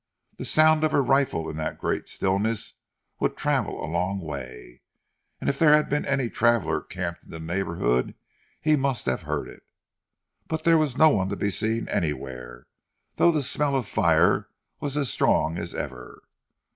The 0.37 0.45
sound 0.45 0.83
of 0.83 0.93
her 0.93 1.03
rifle 1.03 1.47
in 1.47 1.57
that 1.57 1.77
great 1.77 2.07
stillness 2.09 2.73
would 3.19 3.37
travel 3.37 3.85
a 3.85 3.85
long 3.85 4.19
way, 4.19 4.81
and 5.39 5.47
if 5.47 5.59
there 5.59 5.73
had 5.73 5.89
been 5.89 6.05
any 6.05 6.27
traveller 6.27 6.81
camped 6.81 7.23
in 7.25 7.29
the 7.29 7.39
neighbourhood 7.39 8.15
he 8.59 8.75
must 8.75 9.05
have 9.05 9.21
heard 9.21 9.47
it! 9.47 9.61
But 10.47 10.63
there 10.63 10.79
was 10.79 10.97
no 10.97 11.09
one 11.09 11.29
to 11.29 11.35
be 11.35 11.51
seen 11.51 11.87
anywhere, 11.87 12.65
though 13.17 13.31
the 13.31 13.43
smell 13.43 13.75
of 13.75 13.87
fire 13.87 14.49
was 14.79 14.97
as 14.97 15.11
strong 15.11 15.59
as 15.59 15.75
ever. 15.75 16.23